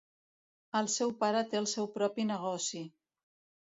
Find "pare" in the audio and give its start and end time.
1.21-1.45